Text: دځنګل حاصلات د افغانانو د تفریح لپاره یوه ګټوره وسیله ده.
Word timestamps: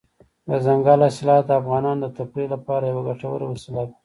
دځنګل 0.49 0.99
حاصلات 1.05 1.43
د 1.47 1.51
افغانانو 1.61 2.01
د 2.03 2.05
تفریح 2.17 2.47
لپاره 2.55 2.83
یوه 2.91 3.01
ګټوره 3.09 3.45
وسیله 3.53 3.83
ده. 3.87 3.93